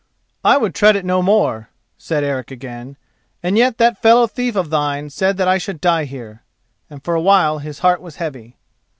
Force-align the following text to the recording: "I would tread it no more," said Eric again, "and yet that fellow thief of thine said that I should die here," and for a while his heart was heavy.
"I 0.43 0.57
would 0.57 0.73
tread 0.73 0.95
it 0.95 1.05
no 1.05 1.21
more," 1.21 1.69
said 1.95 2.23
Eric 2.23 2.49
again, 2.49 2.97
"and 3.43 3.55
yet 3.55 3.77
that 3.77 4.01
fellow 4.01 4.25
thief 4.25 4.55
of 4.55 4.71
thine 4.71 5.11
said 5.11 5.37
that 5.37 5.47
I 5.47 5.59
should 5.59 5.79
die 5.79 6.05
here," 6.05 6.41
and 6.89 7.03
for 7.03 7.13
a 7.13 7.21
while 7.21 7.59
his 7.59 7.77
heart 7.85 8.01
was 8.01 8.15
heavy. 8.15 8.57